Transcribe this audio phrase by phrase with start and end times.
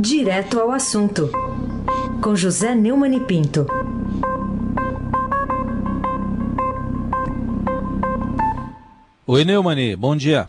[0.00, 1.28] Direto ao assunto,
[2.22, 3.66] com José Neumann e Pinto.
[9.26, 10.48] Oi, Neumani, bom dia.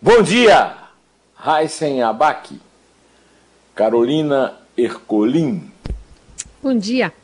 [0.00, 0.74] Bom dia,
[1.34, 2.60] Raisen Abac,
[3.74, 5.72] Carolina Ercolim.
[6.62, 7.14] Bom dia.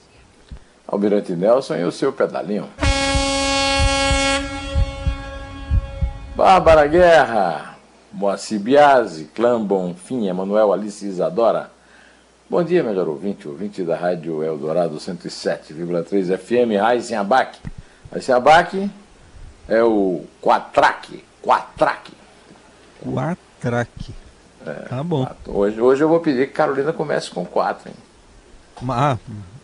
[0.88, 2.66] Almirante Nelson e o seu pedalinho.
[6.34, 7.69] Bárbara Guerra,
[8.12, 11.70] Moacir Biasi, Clã Bonfim, Emanuel Alice Isadora.
[12.48, 17.58] Bom dia, melhor ouvinte, ouvinte da Rádio Eldorado 107,3 FM, Raíssen Abac.
[18.10, 18.90] Raíssen Abac
[19.68, 22.12] é o Quatraque, Quatraque.
[23.00, 24.12] Quatraque.
[24.66, 25.24] É, tá bom.
[25.24, 25.56] Quatro.
[25.56, 27.94] Hoje, hoje eu vou pedir que Carolina comece com quatro, hein?
[28.88, 29.16] Ah,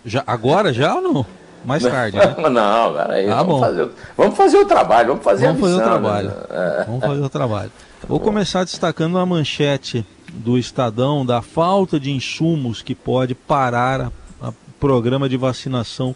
[0.05, 1.27] já, agora já ou não?
[1.65, 2.37] Mais tarde, né?
[2.49, 3.27] não, peraí.
[3.27, 3.61] Tá vamos, bom.
[3.61, 6.29] Fazer, vamos fazer o trabalho, vamos fazer vamos a missão, fazer o trabalho.
[6.29, 6.85] Né?
[6.87, 7.73] Vamos fazer o trabalho.
[8.05, 14.53] Vou começar destacando a manchete do Estadão da falta de insumos que pode parar o
[14.79, 16.15] programa de vacinação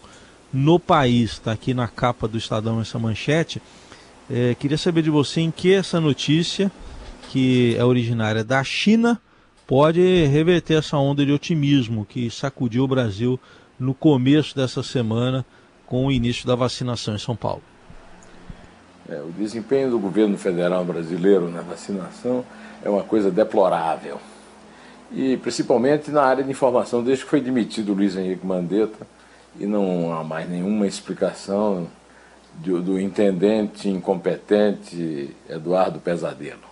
[0.53, 1.31] no país.
[1.31, 3.61] Está aqui na capa do Estadão essa manchete.
[4.29, 6.71] É, queria saber de você em que essa notícia,
[7.29, 9.19] que é originária da China,
[9.67, 13.39] pode reverter essa onda de otimismo que sacudiu o Brasil
[13.77, 15.45] no começo dessa semana
[15.87, 17.63] com o início da vacinação em São Paulo.
[19.11, 22.45] É, o desempenho do governo federal brasileiro na vacinação
[22.81, 24.17] é uma coisa deplorável.
[25.11, 29.05] E principalmente na área de informação, desde que foi demitido o Luiz Henrique Mandetta,
[29.59, 31.89] e não há mais nenhuma explicação
[32.53, 36.71] do, do intendente incompetente Eduardo Pesadelo.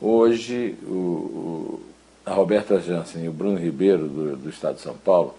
[0.00, 1.80] Hoje, o, o,
[2.24, 5.34] a Roberta Jansen e o Bruno Ribeiro, do, do Estado de São Paulo,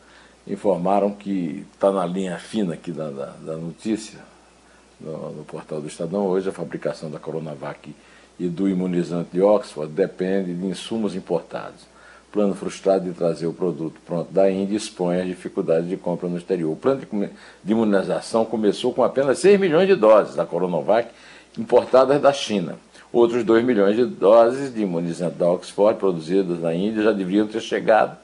[0.45, 4.19] informaram que está na linha fina aqui da, da, da notícia,
[4.99, 7.93] no, no, portal do Estadão, hoje a fabricação da Coronavac
[8.39, 11.85] e do imunizante de Oxford depende de insumos importados.
[12.31, 16.37] Plano frustrado de trazer o produto pronto da Índia expõe as dificuldades de compra no
[16.37, 16.71] exterior.
[16.71, 17.29] O plano de,
[17.63, 21.09] de imunização começou com apenas 6 milhões de doses da Coronavac
[21.57, 22.75] importadas da China.
[23.11, 27.61] Outros 2 milhões de doses de imunizante da Oxford produzidas na Índia já deveriam ter
[27.61, 28.17] chegado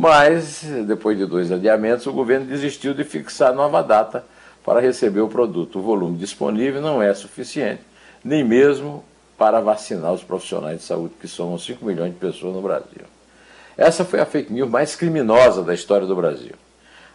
[0.00, 4.24] mas, depois de dois adiamentos, o governo desistiu de fixar nova data
[4.68, 5.78] para receber o produto.
[5.78, 7.80] O volume disponível não é suficiente,
[8.22, 9.02] nem mesmo
[9.38, 13.00] para vacinar os profissionais de saúde, que somam 5 milhões de pessoas no Brasil.
[13.78, 16.52] Essa foi a fake news mais criminosa da história do Brasil.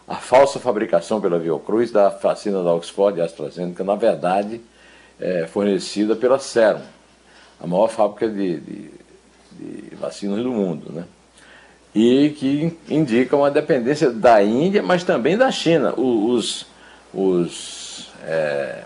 [0.08, 4.60] A falsa fabricação pela Fiocruz da vacina da Oxford e AstraZeneca, na verdade,
[5.20, 6.80] é fornecida pela Serum,
[7.60, 8.90] a maior fábrica de, de,
[9.52, 10.92] de vacinas do mundo.
[10.92, 11.04] Né?
[11.94, 15.94] e que indicam a dependência da Índia, mas também da China.
[15.96, 16.66] Os,
[17.14, 18.82] os é,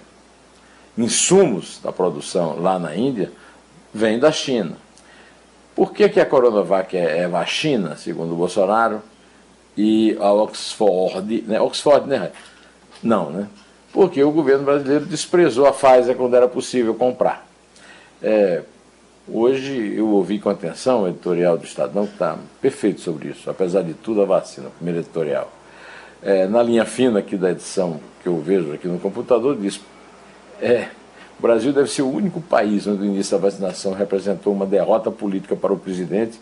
[0.97, 3.33] insumos da produção lá na Índia
[3.93, 4.77] vêm da China.
[5.75, 9.03] Por que, que a Coronavac é, é vacina, segundo o Bolsonaro,
[9.77, 11.61] e a Oxford, né?
[11.61, 12.33] Oxford, né?
[13.03, 13.49] Não, né?
[13.93, 17.47] Porque o governo brasileiro desprezou a Pfizer quando era possível comprar.
[18.21, 18.63] É,
[19.31, 23.83] Hoje eu ouvi com atenção o editorial do Estadão, que está perfeito sobre isso, apesar
[23.83, 25.53] de tudo, a vacina, o primeiro editorial.
[26.23, 29.81] É, na linha fina aqui da edição que eu vejo aqui no computador, diz:
[30.61, 30.89] é,
[31.39, 35.11] o Brasil deve ser o único país onde o início da vacinação representou uma derrota
[35.11, 36.41] política para o presidente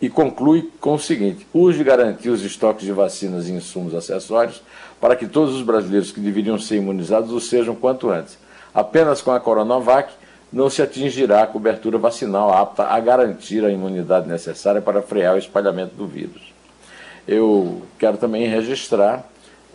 [0.00, 4.62] e conclui com o seguinte: urge garantir os estoques de vacinas e insumos acessórios
[5.00, 8.38] para que todos os brasileiros que deveriam ser imunizados o sejam quanto antes.
[8.74, 10.12] Apenas com a Coronavac
[10.52, 15.38] não se atingirá a cobertura vacinal apta a garantir a imunidade necessária para frear o
[15.38, 16.53] espalhamento do vírus.
[17.26, 19.28] Eu quero também registrar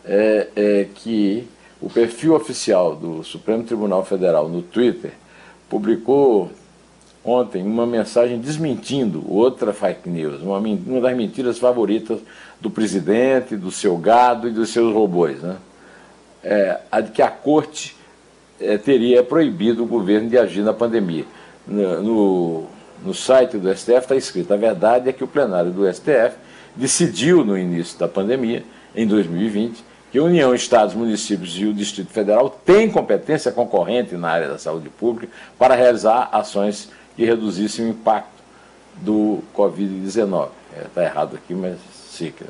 [0.06, 1.48] é, é, que
[1.82, 5.14] o perfil oficial do Supremo Tribunal Federal no Twitter
[5.70, 6.52] publicou
[7.24, 12.20] ontem uma mensagem desmentindo outra fake news, uma, uma das mentiras favoritas
[12.60, 15.58] do presidente, do seu gado e dos seus robôs, né?
[16.42, 17.96] É, a de que a corte
[18.60, 21.26] é, teria proibido o governo de agir na pandemia.
[21.68, 22.66] No, no,
[23.06, 26.38] no site do STF está escrito: a verdade é que o plenário do STF
[26.80, 28.64] decidiu no início da pandemia,
[28.96, 34.30] em 2020, que a União, Estados, municípios e o Distrito Federal têm competência concorrente na
[34.30, 38.40] área da saúde pública para realizar ações que reduzissem o impacto
[38.96, 40.50] do Covid-19.
[40.86, 41.78] Está é, errado aqui, mas
[42.12, 42.46] fica,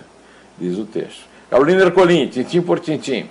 [0.57, 1.23] diz o texto.
[1.49, 3.27] Carolina Ercolim, tintim por tintim.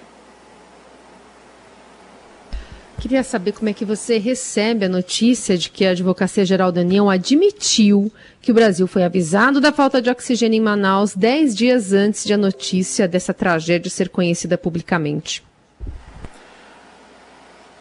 [3.00, 6.80] Queria saber como é que você recebe a notícia de que a Advocacia Geral da
[6.80, 8.10] União admitiu
[8.42, 12.34] que o Brasil foi avisado da falta de oxigênio em Manaus dez dias antes de
[12.34, 15.44] a notícia dessa tragédia ser conhecida publicamente.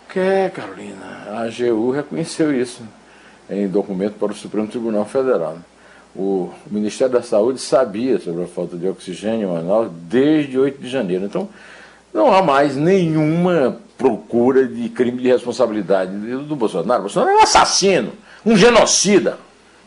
[0.08, 2.84] Que, Carolina, a AGU reconheceu isso
[3.50, 5.58] em documento para o Supremo Tribunal Federal.
[6.18, 10.90] o Ministério da Saúde sabia sobre a falta de oxigênio em Manaus desde 8 de
[10.90, 11.26] janeiro.
[11.26, 11.48] Então,
[12.14, 17.00] não há mais nenhuma procura de crime de responsabilidade do Bolsonaro.
[17.00, 18.14] O Bolsonaro é um assassino,
[18.46, 19.38] um genocida.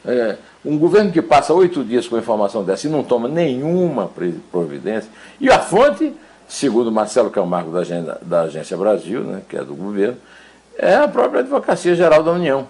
[0.05, 4.11] É, um governo que passa oito dias com informação dessa e não toma nenhuma
[4.51, 5.11] providência.
[5.41, 6.13] E a fonte,
[6.49, 10.17] segundo Marcelo Camargo, da, agenda, da Agência Brasil, né, que é do governo,
[10.79, 12.69] é a própria Advocacia Geral da União.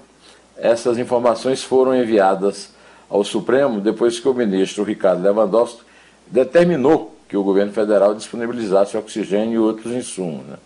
[0.56, 2.70] Essas informações foram enviadas
[3.08, 5.82] ao Supremo depois que o ministro Ricardo Lewandowski
[6.28, 10.44] determinou que o governo federal disponibilizasse oxigênio e outros insumos.
[10.46, 10.56] Né?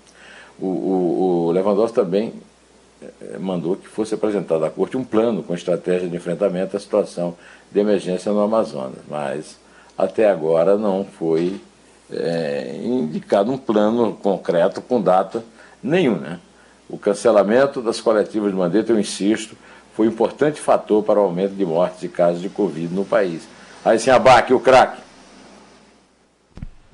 [0.59, 2.33] O, o, o Lewandowski também
[3.03, 7.37] eh, mandou que fosse apresentado à Corte um plano com estratégia de enfrentamento à situação
[7.71, 9.59] de emergência no Amazonas, mas
[9.97, 11.61] até agora não foi
[12.11, 15.45] é, indicado um plano concreto com data
[15.83, 16.19] nenhuma.
[16.19, 16.41] Né?
[16.89, 19.55] O cancelamento das coletivas de Mandetta, eu insisto,
[19.95, 23.43] foi um importante fator para o aumento de mortes e casos de Covid no país.
[23.85, 25.04] Aí sim, abaque o craque.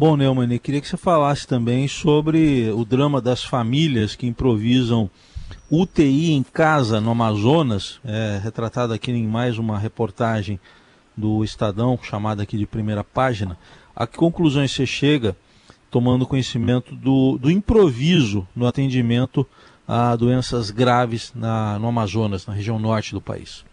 [0.00, 5.10] Bom, Neumann, queria que você falasse também sobre o drama das famílias que improvisam
[5.70, 10.58] UTI em casa no Amazonas, é, retratado aqui em mais uma reportagem
[11.14, 13.58] do Estadão, chamada aqui de primeira página.
[13.94, 15.36] A que conclusões você chega
[15.90, 19.46] tomando conhecimento do, do improviso no atendimento
[19.86, 23.66] a doenças graves na, no Amazonas, na região norte do país.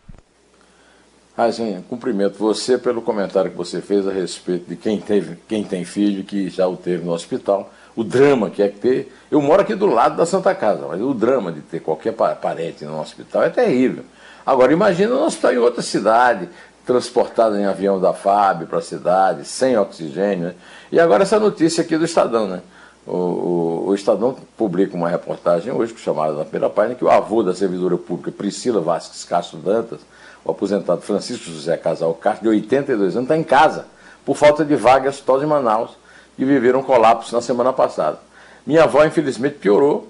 [1.37, 5.85] Razinha, cumprimento você pelo comentário que você fez a respeito de quem, teve, quem tem
[5.85, 9.15] filho que já o teve no hospital, o drama que é ter.
[9.29, 12.83] Eu moro aqui do lado da Santa Casa, mas o drama de ter qualquer parente
[12.85, 14.03] no hospital é terrível.
[14.43, 16.49] Agora, imagina um hospital em outra cidade,
[16.83, 20.47] transportado em avião da FAB para a cidade, sem oxigênio.
[20.47, 20.55] Né?
[20.91, 22.61] E agora essa notícia aqui do Estadão, né?
[23.05, 27.43] O, o, o, Estadão publica uma reportagem hoje, chamada na primeira página, que o avô
[27.43, 30.01] da servidora pública Priscila Vasques Castro Dantas,
[30.47, 33.85] o aposentado Francisco José Casal Castro, de 82 anos, está em casa,
[34.25, 35.91] por falta de vaga hospital de Manaus,
[36.37, 38.19] e viveram um colapso na semana passada.
[38.65, 40.07] Minha avó, infelizmente, piorou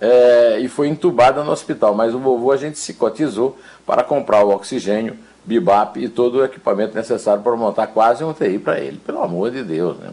[0.00, 4.44] é, e foi entubada no hospital, mas o vovô a gente se cotizou para comprar
[4.44, 8.98] o oxigênio, bibap e todo o equipamento necessário para montar quase um UTI para ele,
[8.98, 9.98] pelo amor de Deus.
[9.98, 10.10] Né?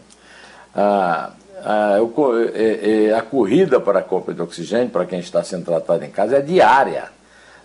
[0.75, 1.31] Ah,
[1.63, 1.97] a,
[2.53, 6.09] é, é, a corrida para a compra de oxigênio, para quem está sendo tratado em
[6.09, 7.18] casa, é diária.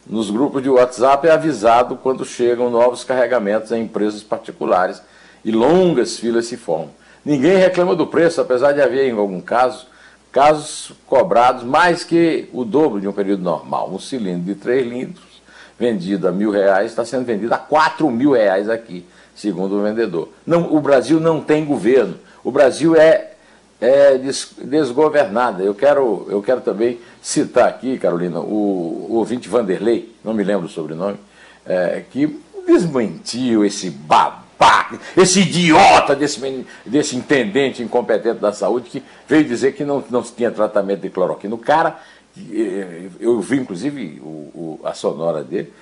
[0.06, 5.00] Nos grupos de WhatsApp é avisado quando chegam novos carregamentos em empresas particulares
[5.42, 6.90] e longas filas se formam.
[7.24, 9.86] Ninguém reclama do preço, apesar de haver, em algum caso,
[10.30, 13.90] casos cobrados mais que o dobro de um período normal.
[13.90, 15.42] Um cilindro de 3 litros,
[15.78, 20.28] vendido a mil reais, está sendo vendido a 4 mil reais aqui, segundo o vendedor.
[20.46, 22.16] Não, o Brasil não tem governo.
[22.42, 23.33] O Brasil é
[23.80, 25.62] é, desgovernada.
[25.62, 30.66] Eu quero, eu quero também citar aqui, Carolina, o, o ouvinte Vanderlei, não me lembro
[30.66, 31.18] o sobrenome,
[31.66, 39.44] é, que desmentiu esse babaca, esse idiota desse, desse intendente incompetente da saúde que veio
[39.44, 41.54] dizer que não, não tinha tratamento de cloroquina.
[41.54, 42.00] O cara,
[42.38, 45.72] é, eu vi inclusive o, o, a sonora dele,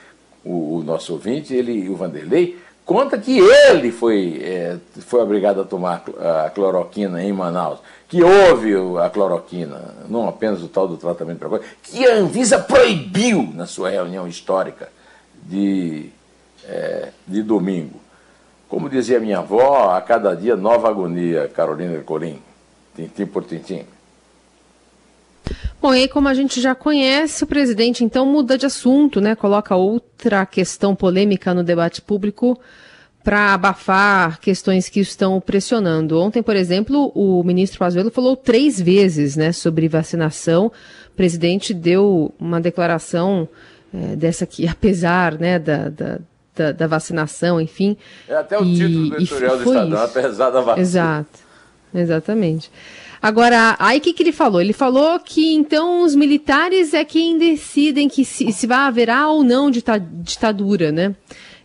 [0.45, 5.64] o, o nosso ouvinte, ele, o Vanderlei, conta que ele foi, é, foi obrigado a
[5.64, 6.05] tomar
[6.44, 11.64] a cloroquina em Manaus, que houve a cloroquina, não apenas o tal do tratamento precoce,
[11.82, 14.88] que a Anvisa proibiu na sua reunião histórica
[15.43, 16.11] de,
[16.64, 18.00] é, de domingo.
[18.68, 22.40] Como dizia minha avó, a cada dia nova agonia, Carolina Colim,
[22.95, 23.85] tintim por tintim.
[25.83, 29.35] Bom, e aí, como a gente já conhece, o presidente então muda de assunto, né?
[29.35, 32.57] Coloca outra questão polêmica no debate público
[33.25, 36.21] para abafar questões que estão pressionando.
[36.21, 40.67] Ontem, por exemplo, o ministro Pazuello falou três vezes né, sobre vacinação.
[41.12, 43.49] O presidente deu uma declaração
[43.93, 46.19] é, dessa que, apesar né, da, da,
[46.55, 47.97] da, da, vacinação, enfim.
[48.29, 50.81] É até o e, título do editorial do Estadão, apesar da vacina.
[50.81, 51.39] Exato,
[51.93, 52.71] exatamente.
[53.23, 54.61] Agora, aí o que, que ele falou?
[54.61, 59.45] Ele falou que então os militares é quem decidem que se, se vai haverá ou
[59.45, 61.14] não ditadura, né?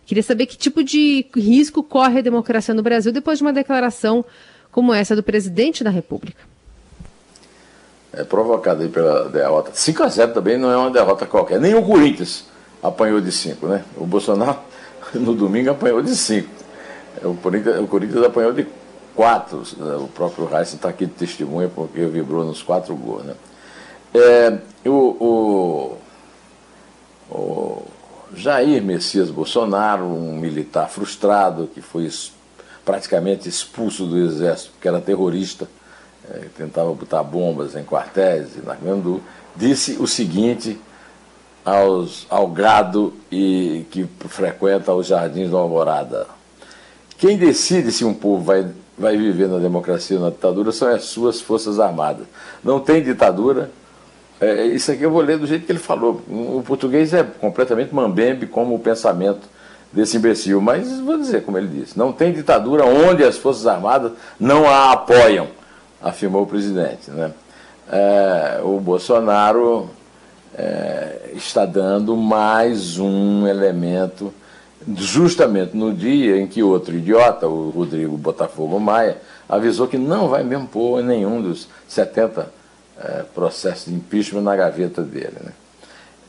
[0.06, 4.24] Queria saber que tipo de risco corre a democracia no Brasil depois de uma declaração
[4.70, 6.40] como essa do presidente da República.
[8.12, 9.72] É provocado aí pela derrota.
[9.74, 11.60] 5 a 0 também não é uma derrota qualquer.
[11.60, 12.46] Nem o Corinthians
[12.80, 13.84] apanhou de 5, né?
[13.96, 14.60] O Bolsonaro
[15.12, 16.48] no domingo apanhou de 5.
[17.24, 18.64] O Corinthians, o Corinthians apanhou de
[19.18, 19.64] quatro,
[20.00, 23.24] o próprio Reis está aqui de testemunha porque vibrou nos quatro gols.
[23.24, 23.34] Né?
[24.14, 24.58] É,
[24.88, 25.98] o,
[27.28, 27.82] o, o,
[28.32, 32.08] Jair Messias Bolsonaro, um militar frustrado que foi
[32.84, 35.68] praticamente expulso do exército porque era terrorista,
[36.30, 39.20] é, tentava botar bombas em quartéis e na Grandu,
[39.56, 40.80] disse o seguinte
[41.64, 46.28] aos, ao gado e que frequenta os jardins da Alvorada.
[47.18, 48.64] Quem decide se um povo vai,
[48.98, 52.26] vai viver na democracia ou na ditadura são as suas forças armadas.
[52.64, 53.70] Não tem ditadura.
[54.40, 56.22] É, isso aqui eu vou ler do jeito que ele falou.
[56.28, 59.48] O português é completamente mambembe como o pensamento
[59.92, 64.12] desse imbecil, mas vou dizer como ele disse: não tem ditadura onde as forças armadas
[64.38, 65.48] não a apoiam,
[66.02, 67.10] afirmou o presidente.
[67.10, 67.32] Né?
[67.90, 69.88] É, o Bolsonaro
[70.54, 74.32] é, está dando mais um elemento,
[74.96, 79.18] justamente no dia em que outro idiota, o Rodrigo Botafogo Maia,
[79.48, 82.50] avisou que não vai mesmo pôr nenhum dos 70
[82.98, 85.36] é, processos de impeachment na gaveta dele.
[85.40, 85.52] Né?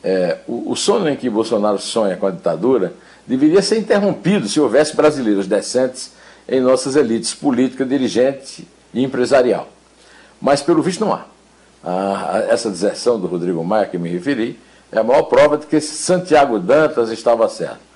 [0.04, 2.94] É, o, o sonho em que Bolsonaro sonha com a ditadura
[3.28, 6.14] deveria ser interrompido se houvesse brasileiros decentes
[6.48, 9.68] em nossas elites política, dirigente e empresarial.
[10.42, 11.26] Mas, pelo visto, não há
[11.84, 14.60] a, essa deserção do Rodrigo Maia que me referi,
[14.92, 17.89] é a maior prova de que Santiago Dantas estava certo.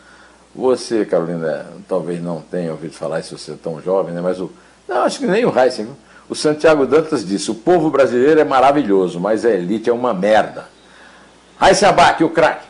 [0.56, 4.22] Você, Carolina, talvez não tenha ouvido falar isso, você é tão jovem, né?
[4.22, 4.52] mas o.
[4.88, 5.88] Não, acho que nem o Heisen.
[6.30, 10.70] O Santiago Dantas disse: o povo brasileiro é maravilhoso, mas a elite é uma merda.
[11.62, 12.68] Heisen Abac, o craque.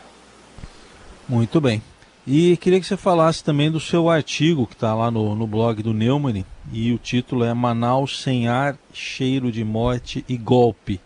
[1.28, 1.82] Muito bem.
[2.26, 5.82] E queria que você falasse também do seu artigo que está lá no, no blog
[5.82, 10.98] do Neumann, e o título é Manaus sem ar, cheiro de morte e golpe.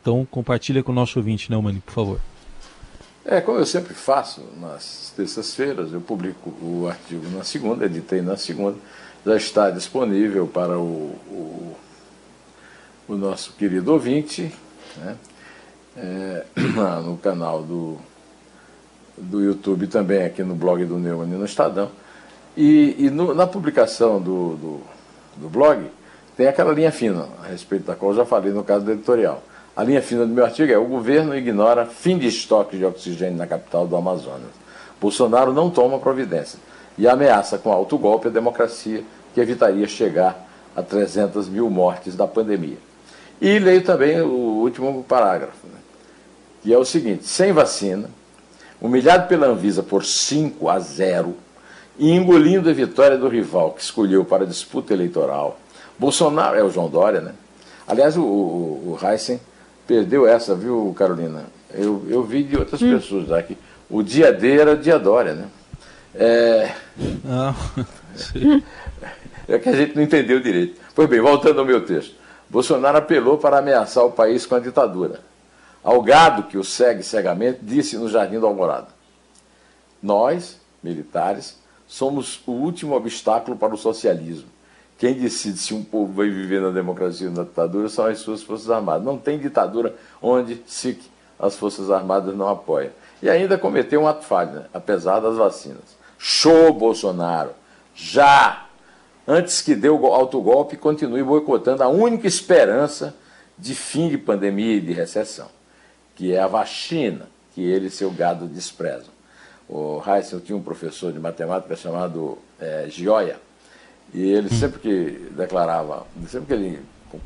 [0.00, 2.20] Então compartilha com o nosso ouvinte, Neumann, por favor.
[3.24, 8.36] É, como eu sempre faço nas terças-feiras, eu publico o artigo na segunda, editei na
[8.36, 8.76] segunda,
[9.24, 11.76] já está disponível para o, o,
[13.08, 14.54] o nosso querido ouvinte,
[14.98, 15.16] né?
[15.96, 16.44] É,
[17.02, 17.98] no canal do
[19.16, 21.90] do YouTube também, aqui no blog do Neumann e no Estadão.
[22.56, 24.80] E, e no, na publicação do, do,
[25.36, 25.86] do, blog,
[26.36, 29.42] tem aquela linha fina, a respeito da qual eu já falei no caso do editorial.
[29.76, 33.36] A linha fina do meu artigo é: o governo ignora fim de estoque de oxigênio
[33.36, 34.50] na capital do Amazonas.
[35.00, 36.58] Bolsonaro não toma providência
[36.96, 39.02] e ameaça com alto golpe a democracia
[39.34, 42.78] que evitaria chegar a 300 mil mortes da pandemia.
[43.40, 45.78] E leio também o último parágrafo, né,
[46.62, 48.08] que é o seguinte: sem vacina,
[48.80, 51.34] humilhado pela Anvisa por 5 a 0
[51.98, 55.58] e engolindo a vitória do rival que escolheu para a disputa eleitoral.
[55.98, 57.34] Bolsonaro é o João Dória, né?
[57.86, 59.40] Aliás, o, o, o Heisen
[59.86, 61.44] perdeu essa, viu, Carolina?
[61.72, 62.94] Eu, eu vi de outras hum.
[62.94, 63.56] pessoas aqui.
[63.90, 65.48] O dia D era dia Dória, né?
[66.14, 66.74] É...
[67.24, 67.54] Não.
[69.48, 70.80] é que a gente não entendeu direito.
[70.94, 72.14] Pois bem, voltando ao meu texto.
[72.48, 75.20] Bolsonaro apelou para ameaçar o país com a ditadura.
[75.82, 78.88] Ao gado que o segue cegamente, disse no Jardim do Alvorada:
[80.02, 84.48] Nós, militares, somos o último obstáculo para o socialismo.
[85.04, 88.42] Quem decide se um povo vai viver na democracia ou na ditadura são as suas
[88.42, 89.04] Forças Armadas.
[89.04, 90.62] Não tem ditadura onde
[91.38, 92.90] as Forças Armadas não apoiam.
[93.22, 94.64] E ainda cometeu um ato falho, né?
[94.72, 95.94] apesar das vacinas.
[96.16, 97.50] Show, Bolsonaro!
[97.94, 98.64] Já!
[99.28, 103.14] Antes que dê o autogolpe, continue boicotando a única esperança
[103.58, 105.48] de fim de pandemia e de recessão
[106.16, 109.12] que é a vacina, que ele e seu gado desprezam.
[109.68, 113.38] O Heissel tinha um professor de matemática chamado é, Gioia,
[114.12, 116.82] e ele sempre que declarava, sempre que ele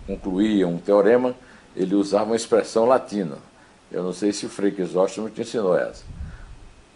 [0.07, 1.35] concluía um teorema,
[1.77, 3.37] ele usava uma expressão latina.
[3.91, 6.05] Eu não sei se o Frei Crisóstomo te ensinou essa.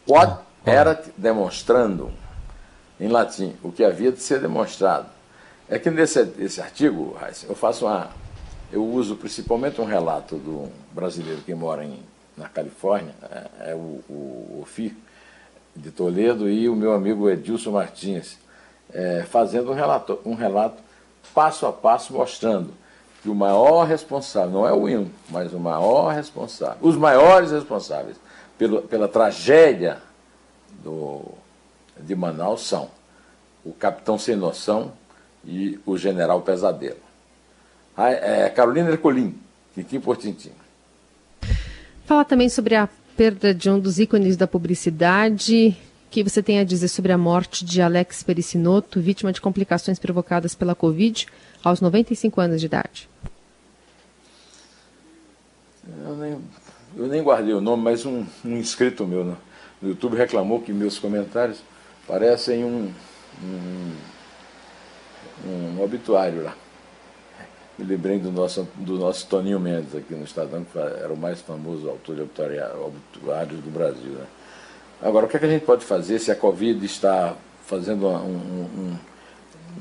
[0.07, 2.11] Quod era demonstrando,
[3.01, 5.07] em latim, o que havia de ser demonstrado.
[5.69, 7.17] É que nesse esse artigo,
[7.49, 8.11] eu faço uma,
[8.73, 12.01] eu uso principalmente um relato do brasileiro que mora em,
[12.37, 14.97] na Califórnia, é, é o, o, o FI
[15.75, 18.39] de Toledo, e o meu amigo Edilson Martins,
[18.93, 20.83] é, fazendo um relato, um relato
[21.35, 22.73] passo a passo mostrando
[23.23, 28.17] que o maior responsável, não é o INCO, mas o maior responsável, os maiores responsáveis
[28.59, 29.99] pelo, pela tragédia
[30.83, 31.23] do,
[31.99, 32.91] de Manaus são
[33.65, 34.93] o capitão sem noção
[35.45, 37.13] e o general pesadelo
[37.97, 39.39] é, Carolina Ercolim,
[39.75, 40.53] Tintim por Tintim.
[42.05, 45.77] Fala também sobre a perda de um dos ícones da publicidade.
[46.13, 50.55] Que você tem a dizer sobre a morte de Alex Pericinoto, vítima de complicações provocadas
[50.55, 51.27] pela Covid,
[51.65, 53.09] aos 95 anos de idade?
[56.05, 56.39] Eu nem,
[56.99, 59.39] eu nem guardei o nome, mas um, um inscrito meu no,
[59.81, 61.61] no, YouTube reclamou que meus comentários
[62.07, 62.93] parecem um,
[63.43, 63.97] um,
[65.49, 66.55] um obituário lá
[67.79, 71.41] me lembrei do nosso, do nosso Toninho Mendes aqui no Estadão, que era o mais
[71.41, 74.13] famoso autor de obituários do Brasil.
[74.13, 74.27] Né?
[75.03, 77.35] Agora, o que, é que a gente pode fazer se a Covid está
[77.67, 78.97] fazendo um, um, um,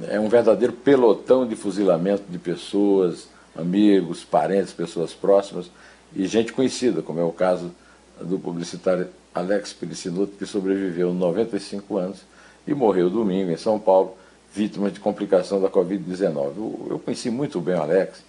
[0.07, 5.69] é um verdadeiro pelotão de fuzilamento de pessoas, amigos, parentes, pessoas próximas
[6.15, 7.71] e gente conhecida, como é o caso
[8.19, 12.17] do publicitário Alex Pericinuto, que sobreviveu 95 anos
[12.65, 14.17] e morreu domingo em São Paulo,
[14.51, 16.89] vítima de complicação da Covid-19.
[16.89, 18.23] Eu, conheci muito bem o Alex,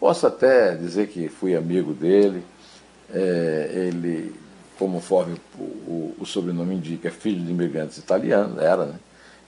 [0.00, 2.42] posso até dizer que fui amigo dele.
[3.14, 4.34] É, ele,
[4.78, 8.94] conforme o, o, o sobrenome indica, é filho de imigrantes italianos, era, né?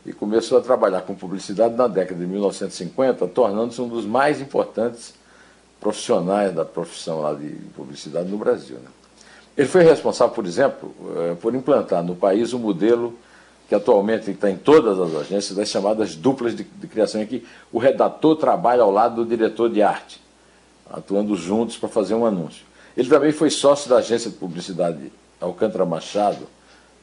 [0.06, 5.14] E começou a trabalhar com publicidade na década de 1950, tornando-se um dos mais importantes
[5.80, 8.76] profissionais da profissão lá de publicidade no Brasil.
[8.76, 8.90] Né?
[9.56, 13.14] Ele foi responsável, por exemplo, eh, por implantar no país o um modelo
[13.68, 17.46] que atualmente está em todas as agências, das chamadas duplas de, de, criação, em que
[17.72, 20.20] o redator trabalha ao lado do diretor de arte,
[20.90, 22.64] atuando juntos para fazer um anúncio.
[22.96, 26.46] Ele também foi sócio da agência de publicidade Alcântara Machado,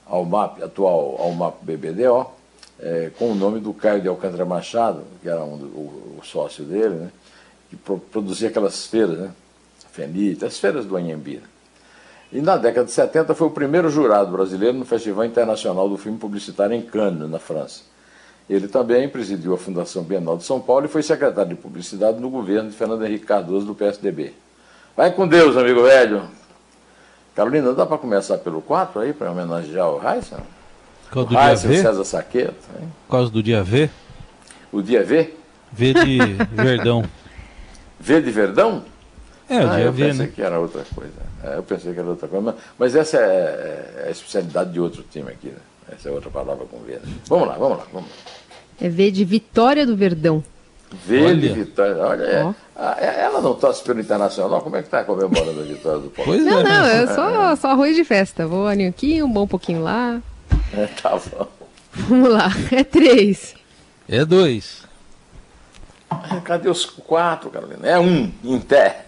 [0.06, 2.28] Almap, atual Almap BBDO,
[2.80, 6.64] é, com o nome do Caio de Alcântara Machado, que era um, o, o, sócio
[6.64, 7.12] dele, né,
[7.70, 9.32] que pro, produzia aquelas feiras, né,
[10.46, 11.36] as feiras do Anhembi.
[11.36, 11.44] Né.
[12.32, 16.18] E na década de 70 foi o primeiro jurado brasileiro no Festival Internacional do Filme
[16.18, 17.82] Publicitário em Cannes, na França.
[18.50, 22.30] Ele também presidiu a Fundação Bienal de São Paulo e foi secretário de Publicidade no
[22.30, 24.34] governo de Fernando Henrique Cardoso, do PSDB.
[24.96, 26.24] Vai com Deus, amigo velho.
[27.36, 30.40] Carolina, dá para começar pelo 4 aí, para homenagear o Heisen?
[31.12, 31.82] Qual do dia V?
[31.82, 32.54] César Saqueto.
[32.80, 32.92] Hein?
[33.08, 33.90] Por causa do dia V?
[34.72, 35.34] O dia V?
[35.72, 36.20] V de
[36.54, 37.04] Verdão.
[38.00, 38.84] V de Verdão?
[39.50, 40.32] É, o ah, dia eu V, pensei né?
[40.34, 41.14] que era outra coisa.
[41.44, 42.46] É, eu pensei que era outra coisa.
[42.46, 45.48] Mas, mas essa é, é, a especialidade de outro time aqui.
[45.48, 45.58] Né?
[45.92, 46.94] Essa é outra palavra com V.
[46.94, 47.02] Né?
[47.28, 48.16] Vamos lá, vamos lá, vamos lá.
[48.80, 50.44] É V de Vitória do Verdão.
[50.92, 51.36] V Olha.
[51.36, 51.98] de Vitória.
[51.98, 54.62] Olha, é, é, ela não torce pelo Internacional?
[54.62, 56.32] Como é que está comemorando a vitória do Paulo?
[56.32, 56.64] Pois não, é.
[56.64, 58.46] não, é só, só arroz de festa.
[58.46, 60.22] Vou ali aqui, um bom pouquinho lá.
[60.74, 61.48] É, tá bom.
[61.92, 63.56] Vamos lá, é três.
[64.08, 64.84] É dois.
[66.46, 67.86] Cadê os quatro, Carolina?
[67.86, 69.06] É um, em pé.